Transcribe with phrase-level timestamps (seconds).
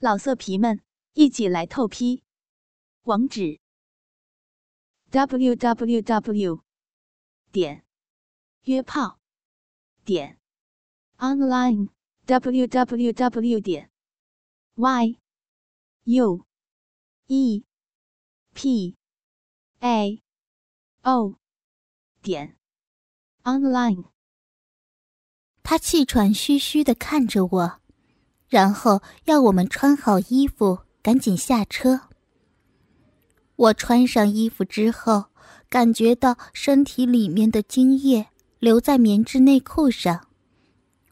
[0.00, 0.80] 老色皮们，
[1.14, 2.22] 一起来透批！
[3.02, 3.58] 网址
[5.10, 6.62] ：w w w
[7.50, 7.84] 点
[8.62, 9.18] 约炮
[10.04, 10.38] 点
[11.16, 11.88] online
[12.26, 13.90] w w w 点
[14.76, 15.18] y
[16.04, 16.46] u
[17.26, 17.64] e
[18.54, 18.96] p
[19.80, 20.22] a
[21.02, 21.40] o
[22.22, 22.56] 点
[23.42, 24.12] online。
[25.64, 27.87] 他气喘吁吁的看着我。
[28.48, 32.00] 然后要我们穿好衣服，赶紧下车。
[33.56, 35.24] 我穿上衣服之后，
[35.68, 38.26] 感觉到身体里面的精液
[38.58, 40.28] 留在棉质内裤上，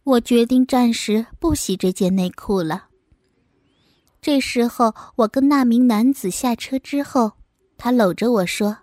[0.04, 2.84] 我决定暂时不洗这件内裤了。
[4.22, 7.32] 这时候，我跟那名男子下车之后，
[7.76, 8.78] 他搂着我说：“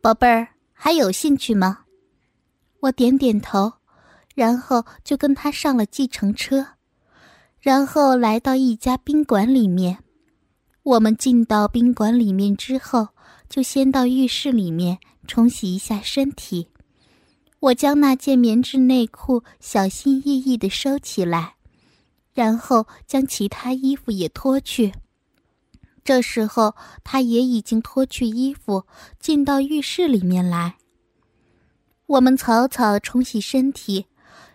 [0.00, 1.80] 宝贝儿，还有兴趣吗？”
[2.80, 3.72] 我点点头，
[4.34, 6.66] 然后就跟他上了计程车。
[7.66, 9.98] 然后来到一家宾馆里面，
[10.84, 13.08] 我们进到宾馆里面之后，
[13.48, 16.68] 就先到浴室里面冲洗一下身体。
[17.58, 21.56] 我将那件棉质内裤小心翼翼地收起来，
[22.32, 24.92] 然后将其他衣服也脱去。
[26.04, 28.84] 这时候，他也已经脱去衣服，
[29.18, 30.76] 进到浴室里面来。
[32.06, 34.06] 我们草草冲洗身体，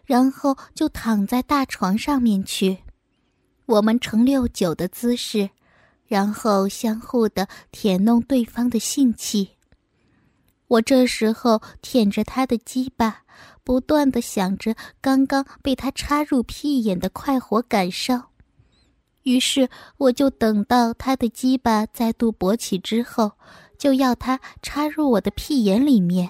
[0.06, 2.78] 然后就躺在大床上面去。
[3.72, 5.50] 我们呈六九的姿势，
[6.05, 9.52] 然后相互的舔弄对方的性器。
[10.67, 13.23] 我这时候舔着他的鸡巴，
[13.64, 18.22] 不断的想着刚刚被他插入屁眼的快活感受。
[19.23, 23.31] 于是我就等到他的鸡巴再度勃起之后，
[23.77, 26.30] 就要他插入我的屁眼里面。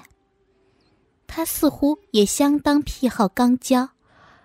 [1.25, 3.89] 他似乎也相当癖好肛交，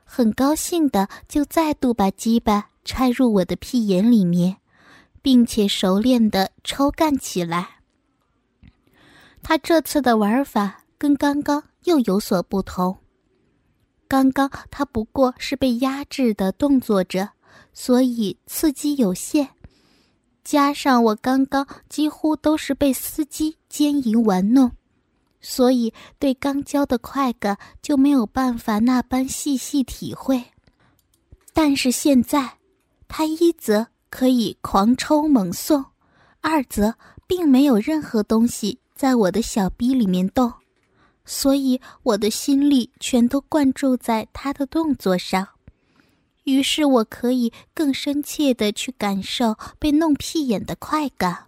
[0.05, 2.71] 很高兴的就再度把鸡巴。
[2.87, 4.59] 插入我的屁眼里面，
[5.21, 7.81] 并且熟练的抽干起来。
[9.43, 12.97] 他这次的玩法跟刚刚又有所不同。
[14.09, 17.31] 刚刚他不过是被压制的动作着，
[17.75, 19.49] 所以刺激有限。
[20.45, 24.71] 加上我刚刚几乎都是被司机奸淫玩弄，
[25.41, 30.45] 所以对刚交的快感就没有办法那般细细体会。
[31.53, 32.59] 但是现在。
[33.09, 35.85] 他一则可以狂抽猛送，
[36.41, 36.95] 二则
[37.27, 40.53] 并没有任何东西在我的小逼里面动，
[41.25, 45.49] 所以我的心力全都灌注在他的动作上，
[46.45, 51.45] 于是我可以更深切的去感受被弄屁眼的快感。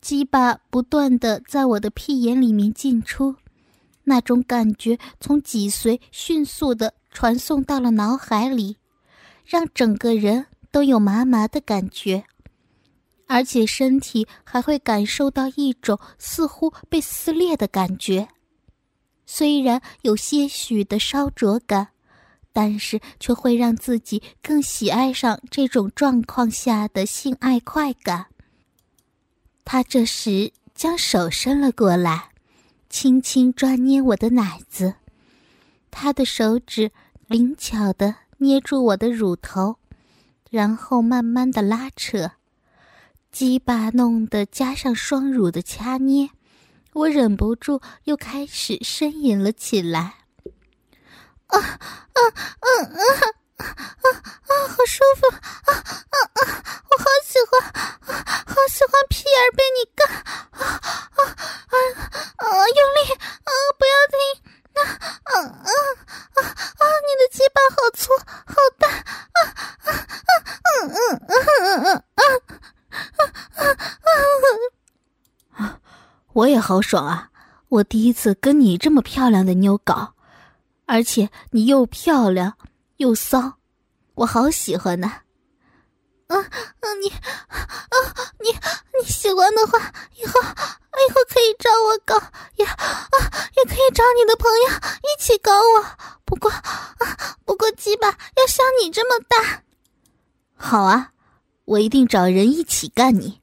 [0.00, 3.36] 鸡巴不断的在我的屁眼里面进出，
[4.04, 8.78] 那种感觉从脊髓迅速的传送到了脑海里。
[9.44, 12.24] 让整个人都有麻麻的感觉，
[13.26, 18.28] 而且身体还会感受到一种似乎被撕裂的感觉。
[19.26, 21.88] 虽然有些许的烧灼感，
[22.52, 28.26] 但是却会让自己更喜爱上这种状况下的性爱快感。
[29.64, 32.30] 他这时将手伸了过来，
[32.90, 34.94] 轻轻抓捏我的奶子，
[35.90, 36.90] 他的手指
[37.26, 38.16] 灵巧的。
[38.42, 39.76] 捏住我的乳头，
[40.50, 42.32] 然后慢慢的拉扯，
[43.30, 46.30] 鸡巴弄得加上双乳的掐捏，
[46.92, 50.16] 我忍不住又开始呻吟了起来。
[51.46, 51.78] 啊啊
[52.18, 52.98] 啊啊
[53.58, 54.06] 啊啊！
[54.68, 55.28] 好舒服！
[55.30, 56.40] 啊啊啊！
[56.90, 57.62] 我好喜欢，
[58.44, 60.02] 好喜欢屁眼被你干！
[60.10, 60.80] 啊
[61.14, 61.76] 啊啊
[62.38, 62.44] 啊！
[62.50, 63.12] 用力！
[63.14, 64.18] 啊，不要停！
[64.74, 64.80] 啊
[65.24, 65.70] 啊啊
[66.34, 66.82] 啊啊！
[67.04, 68.10] 你的鸡巴好粗
[68.46, 68.88] 好大！
[68.88, 69.38] 啊
[69.84, 70.30] 啊啊！
[70.82, 70.96] 嗯嗯
[71.28, 72.20] 嗯嗯嗯嗯啊
[75.56, 75.80] 啊！
[76.32, 77.30] 我也好爽啊！
[77.68, 80.14] 我第一次跟你这么漂亮的妞搞，
[80.86, 82.54] 而且你又漂亮
[82.96, 83.58] 又骚，
[84.14, 85.21] 我好喜欢呢。
[86.32, 86.50] 嗯
[86.80, 87.58] 嗯，你啊
[88.40, 88.48] 你
[88.98, 89.78] 你喜欢的话，
[90.16, 92.14] 以后以后可以找我搞，
[92.56, 93.08] 也啊
[93.56, 94.68] 也可以找你的朋友
[95.02, 95.84] 一起搞我。
[96.24, 99.62] 不过啊不过鸡巴要像你这么大。
[100.54, 101.12] 好啊，
[101.64, 103.40] 我一定找人一起干你。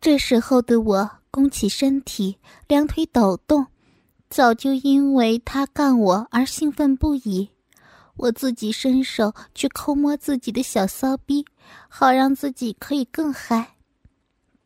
[0.00, 3.68] 这时候的我弓起身体，两腿抖动，
[4.28, 7.51] 早就因为他干我而兴奋不已。
[8.16, 11.44] 我自己伸手去抠摸自己的小骚逼，
[11.88, 13.76] 好让自己可以更嗨。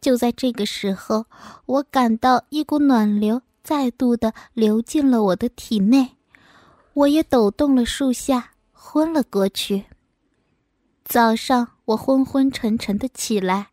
[0.01, 1.27] 就在这个时候，
[1.67, 6.17] 我感到一股暖流再度的流进了我的体内，
[6.93, 9.87] 我也抖动了树下，昏了过去。
[11.05, 13.69] 早上我昏昏沉沉的起来，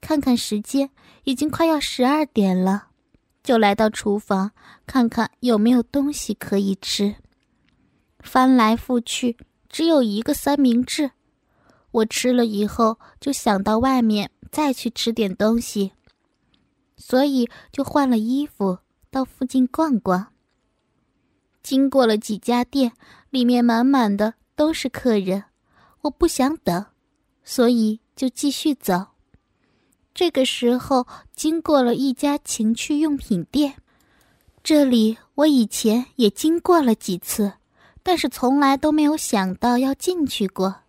[0.00, 0.90] 看看时间，
[1.24, 2.88] 已经快要十二点了，
[3.42, 4.52] 就来到厨房
[4.86, 7.16] 看看有没有东西可以吃。
[8.24, 9.36] 翻来覆去，
[9.68, 11.12] 只有一个三明治。
[11.92, 15.92] 我吃了以后，就想到外面再去吃点东西，
[16.96, 18.78] 所以就换了衣服
[19.10, 20.32] 到附近逛逛。
[21.62, 22.92] 经过了几家店，
[23.30, 25.44] 里面满满的都是客人，
[26.00, 26.86] 我不想等，
[27.44, 29.06] 所以就继续走。
[30.12, 33.76] 这个时候，经过了一家情趣用品店，
[34.62, 37.54] 这里我以前也经过了几次，
[38.04, 40.82] 但是从来都没有想到要进去过。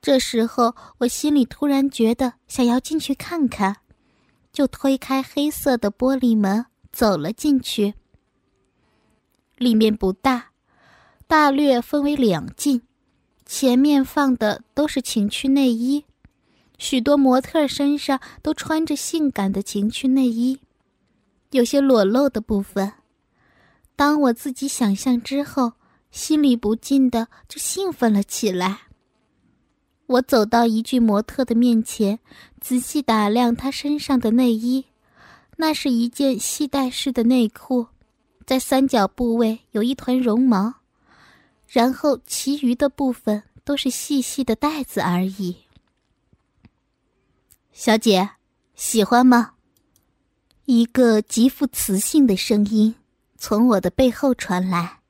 [0.00, 3.78] 这时候，我心里突然觉得想要进去看看，
[4.52, 7.94] 就推开黑色的玻璃门走了进去。
[9.56, 10.50] 里面不大，
[11.26, 12.82] 大略分为两进，
[13.46, 16.04] 前面放的都是情趣内衣，
[16.76, 20.60] 许多模特身上都穿着性感的情趣内衣，
[21.52, 22.92] 有些裸露的部分。
[23.96, 25.72] 当我自己想象之后，
[26.14, 28.82] 心里不禁的就兴奋了起来。
[30.06, 32.20] 我走到一具模特的面前，
[32.60, 34.84] 仔细打量她身上的内衣。
[35.56, 37.88] 那是一件系带式的内裤，
[38.46, 40.74] 在三角部位有一团绒毛，
[41.66, 45.56] 然后其余的部分都是细细的带子而已。
[47.72, 48.30] 小姐，
[48.76, 49.54] 喜欢吗？
[50.66, 52.94] 一个极富磁性的声音
[53.36, 55.00] 从我的背后传来。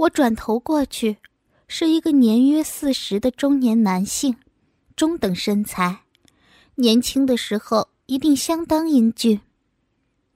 [0.00, 1.18] 我转头过去。
[1.72, 4.34] 是一个年约四十的中年男性，
[4.96, 6.00] 中等身材，
[6.74, 9.40] 年轻的时候一定相当英俊。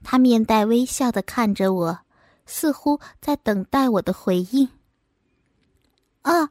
[0.04, 1.98] 他面带微笑的看着我，
[2.46, 4.68] 似乎在等待我的回应。
[6.22, 6.48] 啊，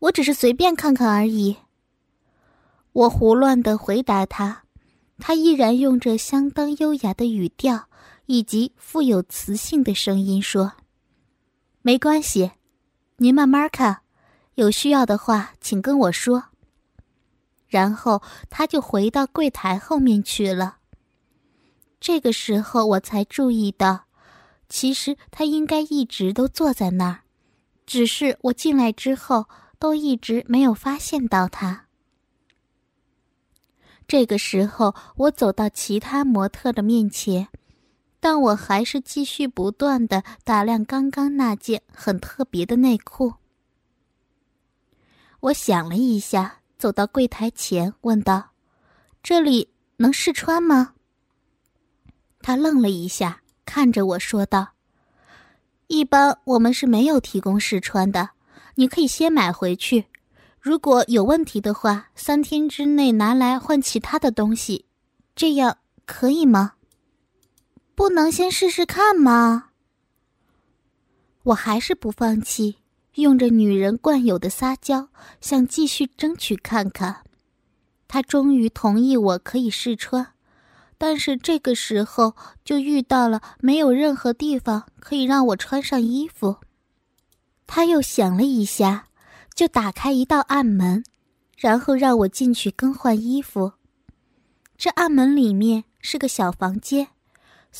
[0.00, 1.56] 我只是随便看看而已。
[2.92, 4.64] 我胡乱的回答他，
[5.18, 7.86] 他依然用着相当优雅的语调
[8.26, 10.72] 以及富有磁性的声音说
[11.88, 12.50] ：“没关系，
[13.16, 14.02] 您慢慢看。”
[14.56, 16.48] 有需要的话，请跟我说。
[17.66, 18.20] 然后
[18.50, 20.80] 他就回到柜台后面去了。
[21.98, 24.04] 这个时候我才注意到，
[24.68, 27.20] 其实他应该一直都坐在那儿，
[27.86, 29.46] 只是我进来之后
[29.78, 31.86] 都一直没有发现到他。
[34.06, 37.48] 这个时候我走到其他模特的面前，
[38.20, 43.34] 但我还是继续不断的打量刚刚那件很特别的内裤。
[45.40, 48.50] 我想了一下，走到柜台前，问道
[49.22, 50.94] ：“这里能试穿吗？”
[52.42, 54.68] 他愣了一下，看着我说道
[55.86, 58.30] ：“一般我们是没有提供试穿的，
[58.74, 60.06] 你可以先买回去，
[60.60, 64.86] 如果有问题的话，三天之内拿来换其他的东西，
[65.36, 66.74] 这样可以吗？
[67.98, 69.70] 不能先试试看吗？”
[71.42, 72.76] 我还是不放弃。
[73.14, 75.08] 用着女人惯有的撒娇，
[75.40, 77.24] 想继续争取看看。
[78.06, 80.28] 他终于同意我可以试穿，
[80.96, 86.58] 但是这个时候就遇到了没有任何地方可以让我穿上衣服。
[87.66, 89.08] 他又想了一下，
[89.52, 91.02] 就打开一道暗门，
[91.56, 93.72] 然后让我进去更换衣服。
[94.76, 97.08] 这暗门里面是个小房间，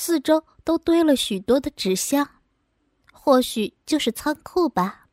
[0.00, 2.24] 四周都堆了许多的纸箱，
[3.12, 5.08] 或许就是仓库吧。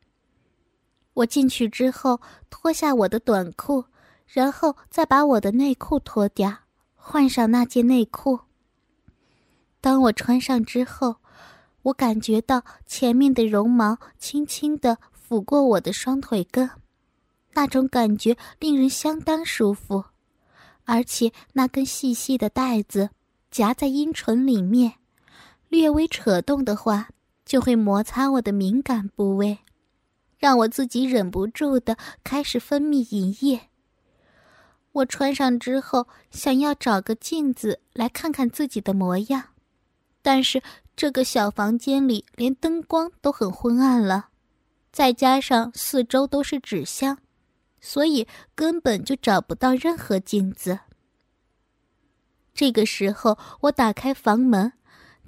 [1.12, 3.86] 我进去之后，脱下我的短裤，
[4.28, 6.58] 然后再把我的内裤脱掉，
[6.94, 8.38] 换上那件内裤。
[9.80, 11.16] 当我穿上之后，
[11.82, 16.70] 我感觉到前面的绒毛轻轻地抚过我的双腿根，
[17.54, 20.04] 那种感觉令人相当舒服，
[20.84, 23.10] 而且那根细细的带子
[23.56, 24.96] 夹在阴唇里面，
[25.70, 27.08] 略微扯动的话，
[27.46, 29.60] 就会摩擦我的敏感部位。
[30.36, 33.70] 让我自己忍不住的开始分泌淫液。
[34.92, 39.42] 我穿上之后，想要找个镜子来看看自己的模样，
[40.20, 40.62] 但是
[40.94, 44.28] 这个小房间里连灯光都很昏暗了，
[44.92, 47.16] 再加上四周都是纸箱，
[47.80, 50.80] 所以根本就找不到任何镜子。
[52.56, 54.72] 这个时候，我打开房门，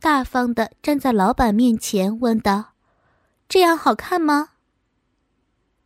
[0.00, 2.72] 大方的站在老板面前，问道
[3.48, 4.48] ：“这样好看吗？”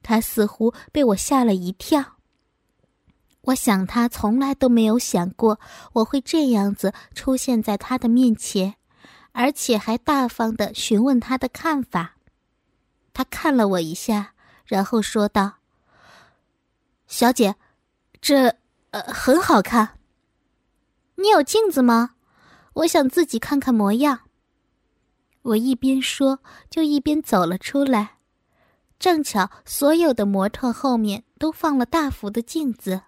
[0.05, 2.17] 他似乎被我吓了一跳。
[3.47, 5.59] 我想他从来都没有想过
[5.95, 8.77] 我会这样子出现在他的面前，
[9.33, 12.15] 而且还大方的询问他的看法。
[13.13, 14.35] 他看了我一下，
[14.65, 15.55] 然后说道
[17.09, 17.57] ：“小姐，
[18.21, 18.55] 这，
[18.93, 19.99] 呃，很好看。
[21.17, 22.15] 你有镜子吗？
[22.75, 24.21] 我想自己看看模样。
[25.43, 26.41] 我一边说，
[26.71, 28.19] 就一边走了出来。
[28.99, 33.03] 正巧所有的模特后面都放了大幅的镜子，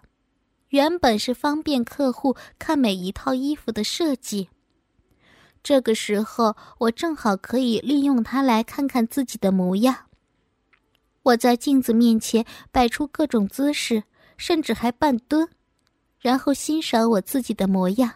[0.69, 4.49] 原本是方便客户看每一套衣服的设计。
[5.63, 10.05] 这个时候，我正好可以利用它来看看自己的模样。
[11.23, 14.03] 我在镜子面前摆出各种姿势，
[14.37, 15.49] 甚至还半蹲，
[16.25, 18.11] 然后欣赏我自己的模样。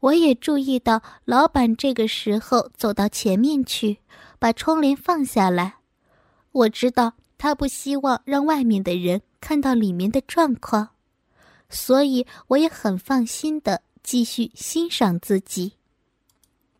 [0.00, 3.98] 我也注意到，老板这个时候走到前面去，
[4.40, 5.76] 把窗帘放下来。
[6.50, 10.88] 我知道他不希望让外面的人看到里面的状况，
[11.70, 15.74] 所以我也很放心的继续欣赏自己。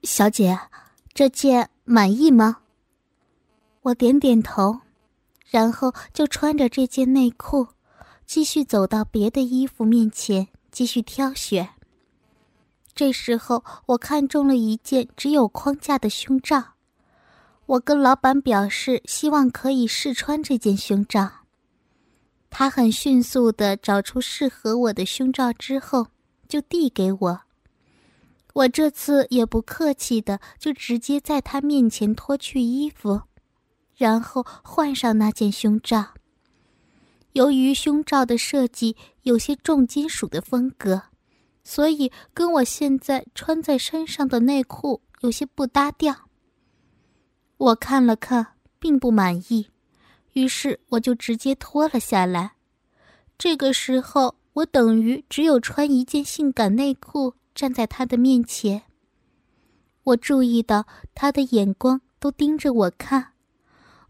[0.02, 0.58] 小姐，
[1.14, 2.56] 这件满意吗？
[3.82, 4.80] 我点点头，
[5.48, 7.68] 然后就穿着这件内裤，
[8.26, 11.70] 继续走到别的衣服面前，继续挑选。
[12.94, 16.74] 这时候，我看中了一件只有框架的胸罩。
[17.66, 21.30] 我跟老板表示希望可以试穿这件胸罩。
[22.50, 26.08] 他很迅速的找出适合我的胸罩之后，
[26.48, 27.40] 就递给我。
[28.54, 33.22] 我这次也不客气的，就直接在他面前脱去衣服，
[33.96, 36.14] 然后换上那件胸罩。
[37.36, 41.02] 由于胸罩的设计有些重金属的风格。
[41.62, 46.30] 所以跟我现在穿在身上的内裤有些不搭调。
[47.58, 49.68] 我看了看，并不满意，
[50.32, 52.52] 于是我就直接脱了下来。
[53.36, 58.84] 这个时候，我等于只有穿一件性感内裤站在他的面前。
[60.04, 63.32] 我注意到他的眼光都盯着我看，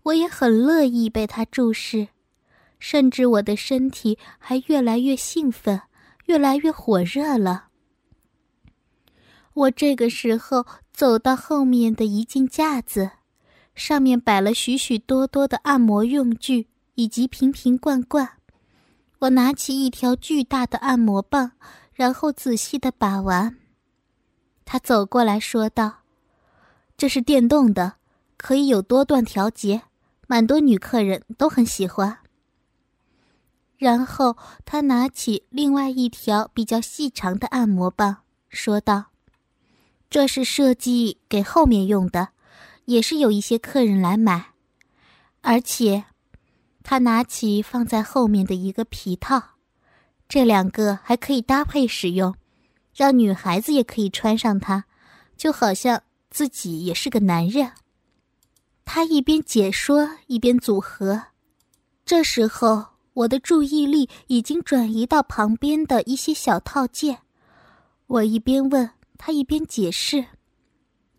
[0.04, 2.08] 我也很乐意被他注视，
[2.78, 5.80] 甚至我的身体还越来越兴奋。
[6.26, 7.68] 越来越火热了。
[9.54, 13.12] 我这个时候走到后面的一件架子，
[13.76, 16.66] 上面摆了许许多多的按摩用具
[16.96, 18.28] 以及瓶瓶罐罐。
[19.20, 21.52] 我拿起一条巨大的按摩棒，
[21.94, 23.56] 然后仔细的把玩。
[24.64, 26.00] 他走过来说道
[26.98, 27.94] ：“这是电动的，
[28.36, 29.82] 可以有多段调节，
[30.26, 32.18] 蛮多女客人都很喜欢。”
[33.78, 39.06] 然后他拿起另外一条比较细长的按摩棒，说道
[40.08, 42.30] ：“这是设计给后面用的，
[42.86, 44.52] 也是有一些客人来买。
[45.42, 46.04] 而且，
[46.82, 49.42] 他拿起放在后面的一个皮套，
[50.26, 52.34] 这两个还可以搭配使用，
[52.94, 54.86] 让女孩子也可以穿上它，
[55.36, 57.72] 就好像自己也是个男人。”
[58.86, 61.24] 他一边解说一边组合，
[62.06, 62.95] 这时候。
[63.16, 67.18] 我的注意力已经转移到旁边的一些小套件，
[68.08, 70.22] 我一边问他一边解释，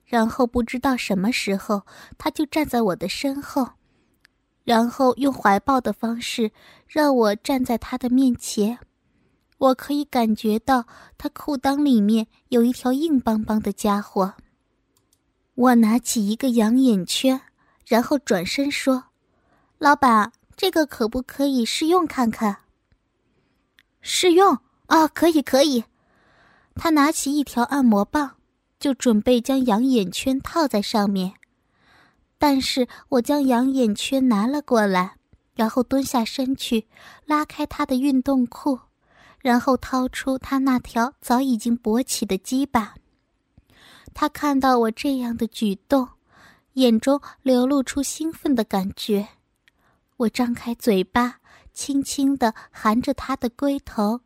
[0.06, 1.82] 然后不知道什么时候
[2.16, 3.68] 他就站在我的身后，
[4.64, 6.52] 然后用怀抱的方式
[6.86, 8.78] 让我站在他的面前。
[9.58, 10.86] 我可以感觉到
[11.18, 14.36] 他裤裆里面有一条硬邦邦的家伙。
[15.56, 17.42] 我拿起一个养眼圈，
[17.88, 19.06] 然后转身说
[19.80, 22.58] ：“老板。”这个可不可以试用看看？
[24.02, 25.84] 试用啊，可以可以。
[26.74, 28.38] 他拿起一条按摩棒，
[28.80, 31.34] 就准备将养眼圈套在上面。
[32.40, 35.18] 但是我将养眼圈拿了过来，
[35.54, 36.88] 然后蹲下身去，
[37.26, 38.80] 拉开他的运动裤，
[39.40, 42.96] 然后掏出他那条早已经勃起的鸡巴。
[44.16, 46.08] 他看到我这样的举动，
[46.74, 49.28] 眼中流露出兴奋的感觉。
[50.18, 51.40] 我张开嘴巴，
[51.74, 54.22] 轻轻的含着他的龟头，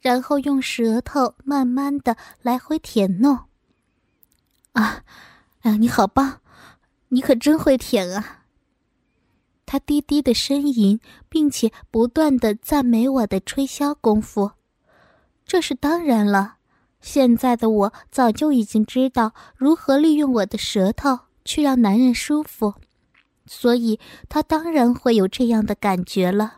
[0.00, 3.38] 然后用舌头慢慢的来回舔弄。
[4.72, 5.04] 啊，
[5.60, 6.40] 啊，你好棒，
[7.08, 8.44] 你可真会舔啊！
[9.66, 10.98] 他低低的呻吟，
[11.28, 14.52] 并且不断的赞美我的吹箫功夫。
[15.44, 16.56] 这是当然了，
[17.02, 22.74] 现在的我早就已经知道如何利用我的舌头去让男人舒服。
[23.52, 26.56] 所以，他当然会有这样的感觉了。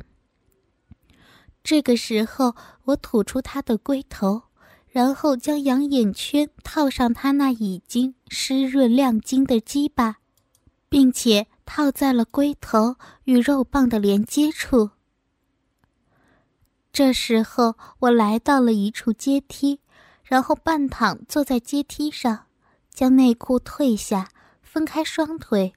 [1.64, 4.42] 这个时候，我吐出他的龟头，
[4.88, 10.18] 然后将养眼圈套上他那已经湿润亮晶的鸡巴，
[10.90, 14.90] 并且套在了龟头与肉棒的连接处。
[16.92, 19.80] 这时候，我来到了一处阶梯，
[20.22, 22.44] 然后半躺坐在阶梯上，
[22.92, 24.28] 将内裤褪下，
[24.60, 25.72] 分开双腿。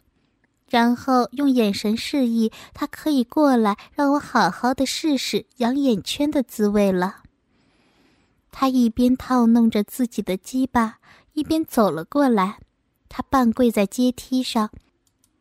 [0.70, 7.24] 然后用眼神示意他可以过来，让我好好的试试养眼圈的滋味了。
[8.52, 11.00] 他一边套弄着自己的鸡巴，
[11.34, 12.60] 一边走了过来。
[13.10, 14.70] 他半跪在阶梯上，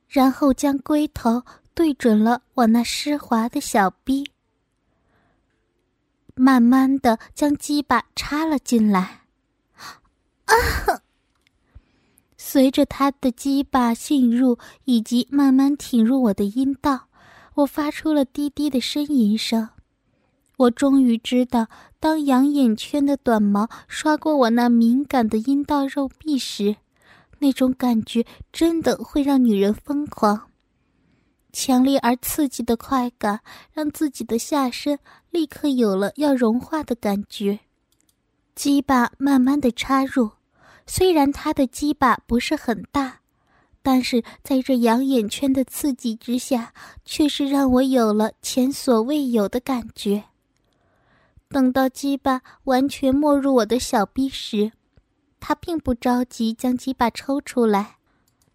[0.09, 1.43] 然后将龟头
[1.75, 4.31] 对准了我那湿滑的小臂，
[6.35, 9.23] 慢慢的将鸡巴插了进来。
[10.45, 10.54] 啊！
[12.54, 17.08] 随着他的鸡巴进入以及慢慢挺入我的阴道，
[17.54, 19.70] 我发出了低低的呻吟声。
[20.58, 21.66] 我终于知道，
[21.99, 26.76] 当养眼圈的短毛刷过我那敏感的阴道肉壁时，
[27.40, 30.42] 那种感觉真的会让女人疯狂。
[31.52, 33.40] 强烈而刺激的快感
[33.73, 34.96] 让自己的下身
[35.28, 37.58] 立刻有了要融化的感觉。
[38.54, 40.30] 鸡巴慢慢的插入。
[40.87, 43.21] 虽然他的鸡巴不是很大，
[43.83, 46.73] 但是在这养眼圈的刺激之下，
[47.05, 50.25] 却是让我有了前所未有的感觉。
[51.49, 54.73] 等到鸡巴完全没入我的小臂时，
[55.41, 57.97] 他并不着急将鸡巴抽出来，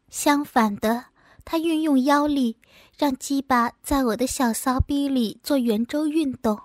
[0.10, 1.06] 相反的，
[1.46, 2.58] 他运用腰力，
[2.98, 6.60] 让鸡巴在我的小骚逼里做圆周运动。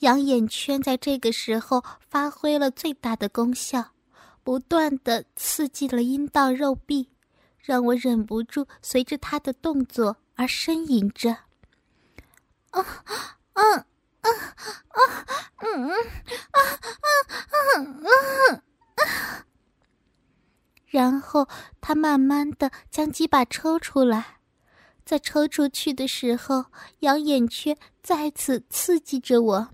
[0.00, 3.93] 养眼圈在这个时候发挥了最大的功效。
[4.44, 7.08] 不断的刺激了阴道肉壁，
[7.58, 11.30] 让我忍不住随着他的动作而呻吟着。
[12.70, 12.80] 啊
[13.54, 13.86] 啊啊
[14.20, 15.00] 啊
[15.58, 15.96] 嗯啊
[16.52, 16.60] 啊
[17.48, 17.56] 啊
[18.04, 18.62] 啊
[18.96, 19.46] 啊！
[20.86, 21.48] 然后
[21.80, 24.40] 他慢慢的将鸡巴抽出来，
[25.04, 26.66] 在抽出去的时候，
[27.00, 29.73] 养眼圈再次刺激着我。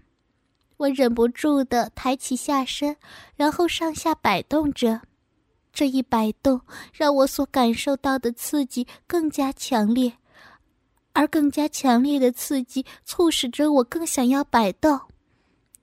[0.80, 2.96] 我忍不住的抬起下身，
[3.36, 5.02] 然后上下摆动着。
[5.74, 10.14] 这一摆动，让我所感受到的刺激更加强烈，
[11.12, 14.98] 而更加强烈的刺激促使着我更想要摆动。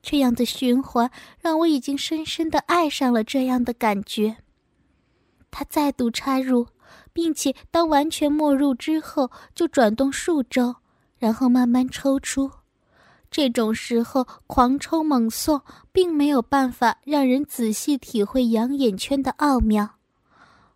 [0.02, 4.38] 这样的循环让我已经深深的爱上了这样的感觉。
[5.52, 6.66] 他再度插入，
[7.14, 10.76] 并且当完全没入之后，就转动数周，
[11.20, 12.50] 然后慢慢抽出。
[13.30, 15.62] 这种时候狂抽猛送，
[15.92, 19.96] 并没有办法让人仔细体会养眼圈的奥妙。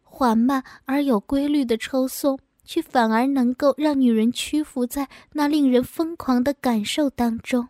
[0.03, 7.69] 缓慢而有规律的抽送，却反而能够让女人屈服在那令人疯狂的感受当中。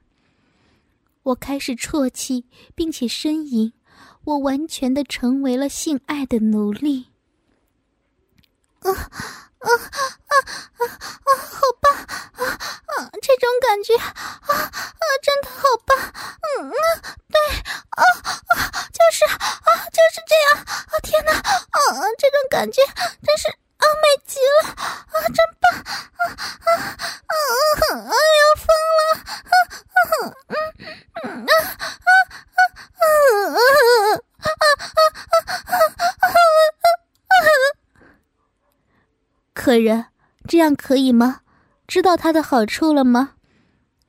[1.24, 3.72] 我开始啜泣，并且呻吟，
[4.24, 7.11] 我完全的成为了性爱的奴隶。
[39.71, 40.07] 客人，
[40.49, 41.39] 这样可以吗？
[41.88, 43.36] 知道它的好处了吗？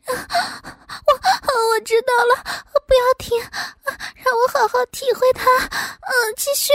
[0.09, 0.11] 啊
[1.07, 2.43] 我我知道了，
[2.85, 3.39] 不要停，
[4.17, 5.45] 让我好好体会它。
[5.47, 6.73] 嗯，继续，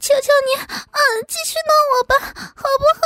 [0.00, 2.18] 求求你，嗯，继续弄我吧，
[2.56, 3.04] 好不好？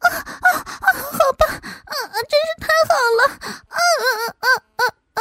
[0.00, 0.92] 啊啊啊！
[0.92, 1.96] 好吧，嗯，
[2.28, 3.20] 真是太好了。
[3.72, 4.44] 嗯嗯嗯
[4.76, 5.20] 嗯嗯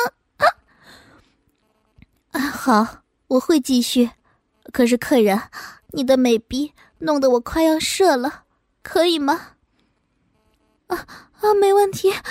[2.34, 2.52] 嗯啊！
[2.52, 4.12] 好，我会继续。
[4.74, 5.42] 可是客人，
[5.94, 8.44] 你的美逼弄得我快要射了。
[8.86, 9.58] 可以吗？
[10.88, 11.08] 啊
[11.42, 12.22] 啊，没问题啊！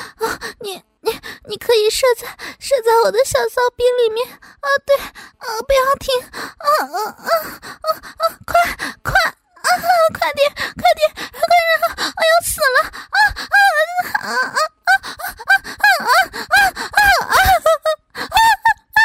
[0.61, 1.11] 你你
[1.49, 2.29] 你可以射在
[2.61, 4.67] 射在我的小骚逼里面啊！
[4.87, 6.31] 对啊，不要停啊
[6.63, 7.29] 啊啊啊
[7.83, 8.39] 啊！
[8.47, 8.55] 快
[9.03, 9.69] 快啊！
[10.15, 11.99] 快点快点快点！
[11.99, 13.59] 我要死了啊啊
[14.23, 16.07] 啊啊啊啊啊
[16.39, 16.63] 啊啊
[18.95, 19.03] 啊！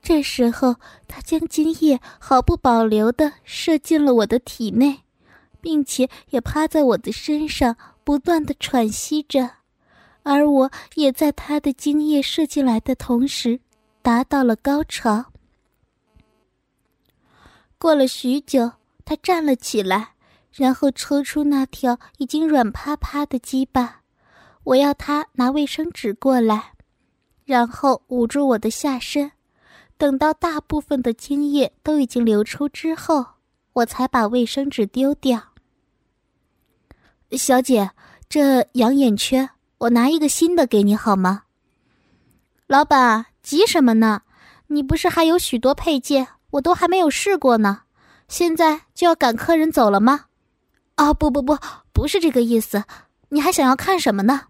[0.00, 0.76] 这时候，
[1.08, 5.03] 他将精液毫不保留的射进了我的体内。
[5.64, 7.74] 并且也趴在我的身上，
[8.04, 9.50] 不断的喘息着，
[10.22, 13.60] 而我也在他的精液射进来的同时，
[14.02, 15.32] 达到了高潮。
[17.78, 18.72] 过了许久，
[19.06, 20.10] 他站了起来，
[20.52, 24.02] 然后抽出那条已经软趴趴的鸡巴。
[24.64, 26.72] 我要他拿卫生纸过来，
[27.46, 29.32] 然后捂住我的下身，
[29.96, 33.24] 等到大部分的精液都已经流出之后，
[33.72, 35.53] 我才把卫生纸丢掉。
[37.36, 37.90] 小姐，
[38.28, 41.44] 这养眼圈我拿一个新的给你好吗？
[42.66, 44.22] 老板急什么呢？
[44.68, 47.82] 你不是还有许多配件，我都还没有试过呢，
[48.28, 50.26] 现在就要赶客人走了吗？
[50.94, 51.58] 啊，不不不，
[51.92, 52.84] 不是这个意思。
[53.28, 54.42] 你还想要看什么呢？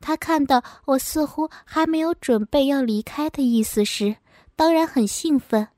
[0.00, 4.16] 他看到我似乎还没有准备要离开的意思时，
[4.56, 5.68] 当然很兴奋。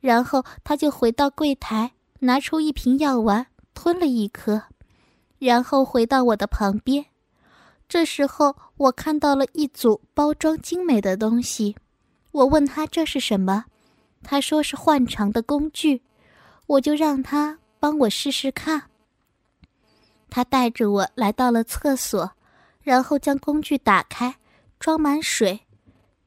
[0.00, 4.62] 然后他就回到柜台，拿出一瓶药丸，吞了一颗，
[5.38, 7.06] 然后回到我的旁边。
[7.88, 11.76] 这时候我看到了一组包装精美的东西，
[12.30, 13.64] 我问他这是什么，
[14.22, 16.02] 他说是换肠的工具，
[16.66, 18.84] 我就让他帮我试试看。
[20.30, 22.32] 他带着我来到了厕所。
[22.84, 24.34] 然后将工具打开，
[24.80, 25.60] 装满水，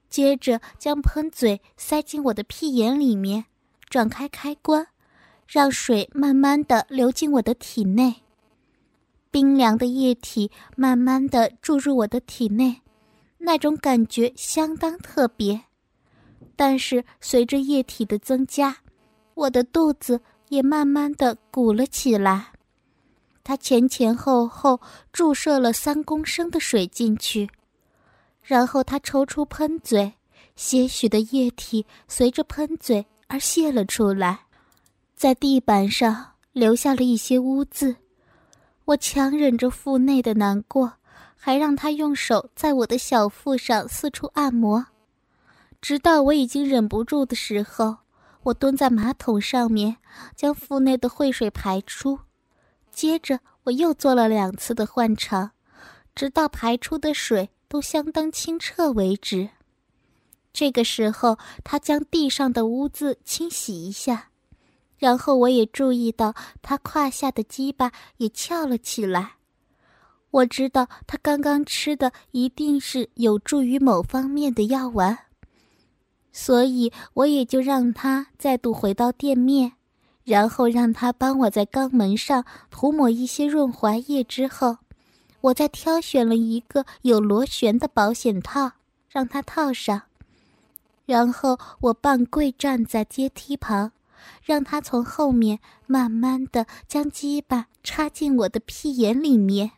[0.09, 3.43] 接着将喷嘴塞进我的屁眼里面，
[3.89, 4.87] 转开开关，
[5.47, 8.15] 让水慢慢的流进我的体内。
[9.31, 12.81] 冰凉的液体慢慢的注入我的体内，
[13.37, 15.61] 那种感觉相当特别。
[16.55, 18.77] 但是随着液体的增加，
[19.33, 22.53] 我的肚子也慢慢的鼓了起来。
[23.43, 24.79] 他前前后后
[25.11, 27.49] 注射了三公升的水进去，
[28.41, 30.13] 然后他抽出喷嘴，
[30.55, 34.44] 些许的液体随着喷嘴而泄了出来，
[35.15, 37.95] 在地板上留下了一些污渍。
[38.83, 40.93] 我强忍着腹内的难过，
[41.35, 44.87] 还让他用手在我的小腹上四处按摩，
[45.81, 47.97] 直到我已经忍不住的时候，
[48.43, 49.97] 我蹲在马桶上面，
[50.35, 52.19] 将腹内的秽水排出。
[52.91, 55.51] 接着，我又做了两次的换肠，
[56.13, 59.49] 直到排出的水都相当清澈为止。
[60.53, 64.29] 这个时候，他将地上的污渍清洗一下，
[64.97, 69.33] 然后我也注意到他胯下的鸡巴也翘了起来。
[70.31, 75.17] 我知道他刚刚吃的一定是有助于某方面的药丸，
[76.31, 79.73] 所以我也就让他再度回到店面。
[80.25, 84.79] 然后让他帮我在肛门上涂抹一些润滑液，之后，
[85.39, 88.71] 我再挑选了一个有螺旋的保险套，
[89.07, 90.01] 让他套上。
[91.05, 93.91] 然后我半跪站在阶梯旁，
[94.43, 99.71] 让他从后面慢慢的将鸡巴插进我的屁眼里面。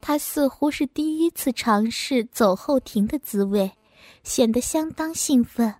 [0.00, 3.72] 他似乎是第一次尝试走后庭的滋味，
[4.22, 5.74] 显得相当兴奋。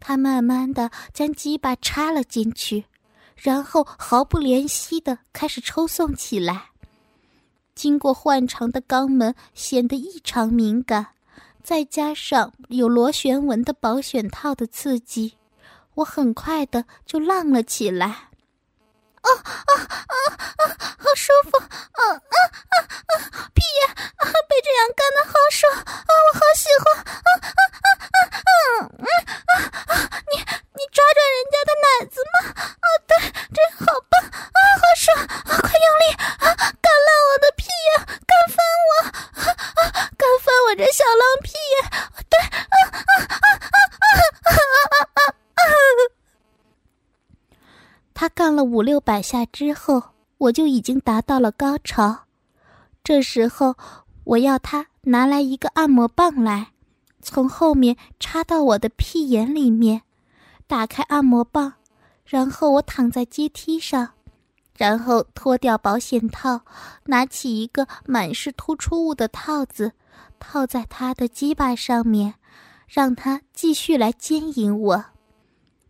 [0.00, 2.84] 他慢慢的将鸡巴插了进去，
[3.36, 6.70] 然后毫不怜惜的开始抽送起来。
[7.74, 11.08] 经过换肠的肛门显得异常敏感，
[11.62, 15.34] 再加上有螺旋纹的保险套的刺激，
[15.96, 20.14] 我很快的就浪了起来，啊啊啊
[20.58, 20.62] 啊，
[20.98, 21.56] 好舒服！
[21.58, 23.12] 啊啊啊啊，
[23.54, 26.98] 屁眼啊，被这样干的好爽啊，我好喜欢！
[26.98, 28.50] 啊啊啊啊啊
[29.46, 29.54] 啊
[29.86, 30.22] 啊啊！
[30.32, 32.34] 你你抓抓人家的奶子吗？
[32.58, 33.14] 啊，对，
[33.54, 35.06] 这好棒啊，好爽！
[35.62, 36.04] 快用力
[36.42, 36.46] 啊，
[36.82, 38.58] 干烂我的屁眼，干翻
[38.90, 39.46] 我啊
[39.78, 41.74] 啊，干翻我这小浪屁眼！
[42.28, 44.58] 对，啊啊啊啊啊啊
[44.90, 45.13] 啊啊！
[48.14, 50.02] 他干了五六百下之后，
[50.38, 52.20] 我就已经达到了高潮。
[53.02, 53.76] 这时候，
[54.24, 56.72] 我要他拿来一个按摩棒来，
[57.20, 60.02] 从后面插到我的屁眼里面。
[60.66, 61.74] 打开按摩棒，
[62.24, 64.12] 然后我躺在阶梯上，
[64.78, 66.62] 然后脱掉保险套，
[67.04, 69.92] 拿起一个满是突出物的套子，
[70.40, 72.36] 套在他的鸡巴上面，
[72.88, 75.04] 让他继续来奸淫我。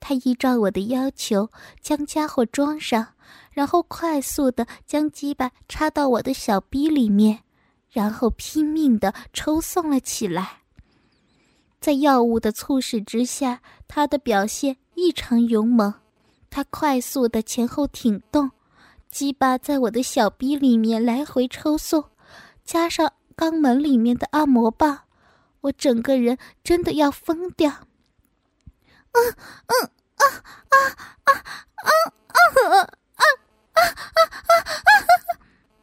[0.07, 1.49] 他依照我的要求
[1.81, 3.15] 将家伙装上，
[3.53, 7.41] 然后快速的将鸡巴插到我的小逼里面，
[7.89, 10.59] 然后拼命的抽送了起来。
[11.81, 15.95] 在药物的促使之下，他的表现异常勇猛。
[16.51, 18.51] 他快速的前后挺动，
[19.11, 22.05] 鸡巴在我的小逼里面来回抽送，
[22.63, 24.99] 加上肛门里面的按摩棒，
[25.63, 27.73] 我整个人真的要疯掉。
[29.15, 32.03] 嗯嗯嗯嗯嗯嗯
[32.55, 33.09] 嗯啊啊
[33.75, 35.03] 啊啊啊啊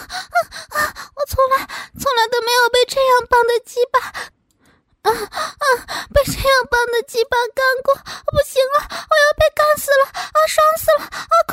[0.76, 1.68] 啊我从来
[2.00, 4.00] 从来都没有被这样棒的鸡巴
[5.08, 5.66] 啊啊！
[6.14, 11.52] 被这样棒的鸡巴干过，不行了，我要被干死了，啊，爽死了，啊，快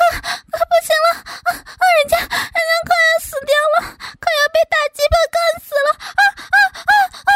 [0.51, 1.83] 快不行了，啊啊！
[1.97, 6.93] 人家人家快要死掉了，快要被大鸡巴干死了，啊啊啊
[7.25, 7.33] 啊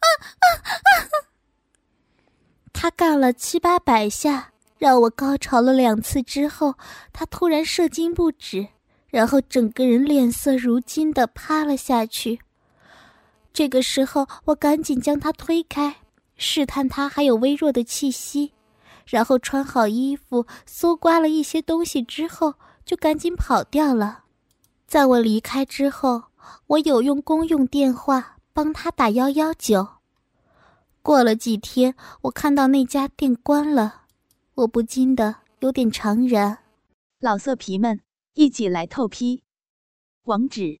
[0.00, 0.06] 啊
[0.40, 0.46] 啊
[0.90, 1.24] 啊！
[2.72, 6.74] 他干了七八百下，让我高潮了两次之后，
[7.12, 8.68] 他突然射精不止。
[9.10, 12.40] 然后整个人脸色如金的趴了下去。
[13.54, 15.98] 这个时候，我赶紧将他推开，
[16.36, 18.52] 试探他还有微弱的气息，
[19.06, 24.24] 然后穿好衣服，搜刮了一些东西之后，就赶紧跑掉了。
[24.88, 26.24] 在我离开之后，
[26.66, 29.86] 我有用公用电话帮他打幺幺九。
[31.00, 34.02] 过了几天，我看到那家店关了，
[34.54, 36.58] 我不禁的有点怅然。
[37.20, 38.00] 老色皮们，
[38.34, 39.44] 一起来透批，
[40.24, 40.80] 网址